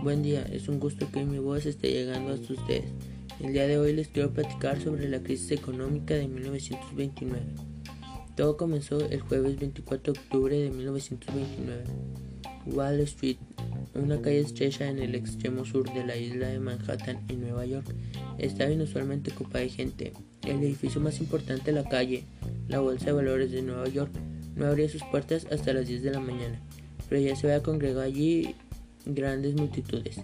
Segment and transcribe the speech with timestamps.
[0.00, 2.84] Buen día, es un gusto que mi voz esté llegando a ustedes.
[3.40, 7.42] El día de hoy les quiero platicar sobre la crisis económica de 1929.
[8.36, 11.82] Todo comenzó el jueves 24 de octubre de 1929.
[12.66, 13.38] Wall Street,
[13.94, 17.92] una calle estrecha en el extremo sur de la isla de Manhattan en Nueva York,
[18.38, 20.12] estaba inusualmente ocupada de gente.
[20.46, 22.22] El edificio más importante de la calle,
[22.68, 24.12] la Bolsa de Valores de Nueva York,
[24.54, 26.60] no abría sus puertas hasta las 10 de la mañana,
[27.08, 28.54] pero ya se había congregado allí
[29.08, 30.20] grandes multitudes.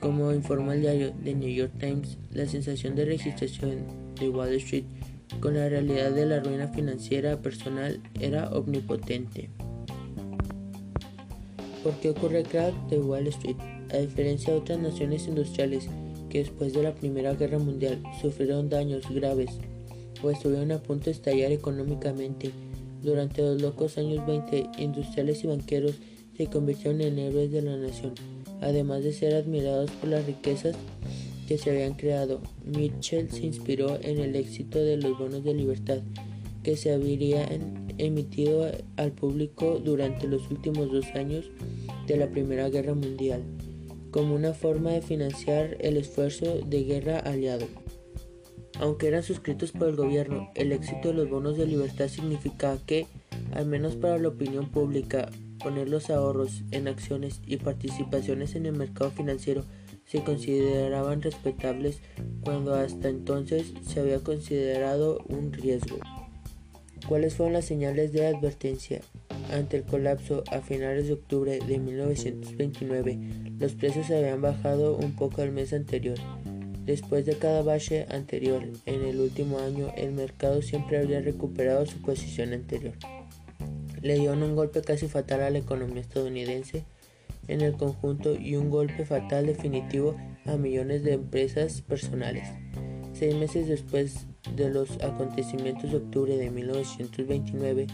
[0.00, 3.86] Como informó el diario The New York Times, la sensación de registración
[4.20, 4.84] de Wall Street
[5.40, 9.50] con la realidad de la ruina financiera personal era omnipotente.
[11.82, 13.56] ¿Por qué ocurre el crack de Wall Street?
[13.92, 15.88] A diferencia de otras naciones industriales
[16.28, 19.50] que después de la Primera Guerra Mundial sufrieron daños graves
[20.22, 22.50] o estuvieron a punto de estallar económicamente,
[23.02, 25.94] durante los locos años 20, industriales y banqueros
[26.36, 28.14] se convirtieron en héroes de la nación,
[28.60, 30.76] además de ser admirados por las riquezas
[31.46, 32.40] que se habían creado.
[32.64, 36.00] Mitchell se inspiró en el éxito de los bonos de libertad
[36.62, 41.48] que se habrían emitido al público durante los últimos dos años
[42.08, 43.42] de la Primera Guerra Mundial,
[44.10, 47.66] como una forma de financiar el esfuerzo de guerra aliado.
[48.80, 53.06] Aunque eran suscritos por el gobierno, el éxito de los bonos de libertad significaba que,
[53.52, 58.76] al menos para la opinión pública, poner los ahorros en acciones y participaciones en el
[58.76, 59.64] mercado financiero
[60.06, 62.00] se consideraban respetables
[62.42, 65.98] cuando hasta entonces se había considerado un riesgo.
[67.08, 69.00] ¿Cuáles fueron las señales de advertencia?
[69.52, 73.18] Ante el colapso a finales de octubre de 1929,
[73.58, 76.18] los precios habían bajado un poco al mes anterior.
[76.84, 82.00] Después de cada bache anterior, en el último año, el mercado siempre había recuperado su
[82.00, 82.94] posición anterior
[84.02, 86.84] le dieron un golpe casi fatal a la economía estadounidense
[87.48, 92.48] en el conjunto y un golpe fatal definitivo a millones de empresas personales.
[93.12, 97.86] Seis meses después de los acontecimientos de octubre de 1929,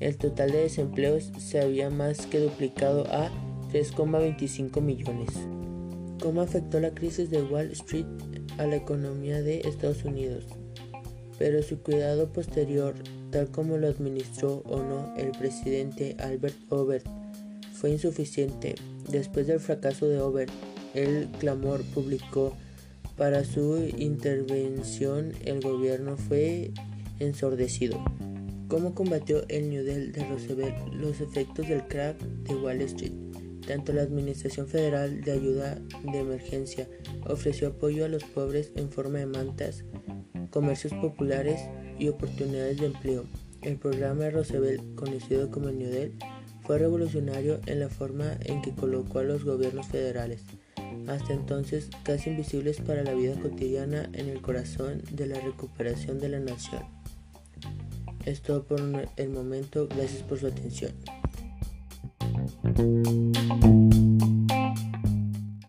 [0.00, 3.30] el total de desempleos se había más que duplicado a
[3.72, 5.30] 3,25 millones.
[6.20, 8.06] ¿Cómo afectó la crisis de Wall Street
[8.58, 10.46] a la economía de Estados Unidos?
[11.42, 12.94] Pero su cuidado posterior
[13.32, 17.04] tal como lo administró o no el presidente Albert Obert,
[17.72, 18.76] fue insuficiente.
[19.10, 20.52] Después del fracaso de Obert,
[20.94, 22.52] el clamor público
[23.16, 26.70] para su intervención, el gobierno fue
[27.18, 27.98] ensordecido.
[28.68, 33.14] ¿Cómo combatió el New Deal de Roosevelt los efectos del crack de Wall Street?
[33.66, 36.88] Tanto la Administración Federal de Ayuda de Emergencia
[37.26, 39.84] ofreció apoyo a los pobres en forma de mantas,
[40.52, 41.60] comercios populares
[41.98, 43.24] y oportunidades de empleo.
[43.62, 46.12] El programa Roosevelt, conocido como el New Deal,
[46.62, 50.42] fue revolucionario en la forma en que colocó a los gobiernos federales,
[51.08, 56.28] hasta entonces casi invisibles para la vida cotidiana, en el corazón de la recuperación de
[56.28, 56.82] la nación.
[58.24, 58.80] Es todo por
[59.16, 60.92] el momento, gracias por su atención.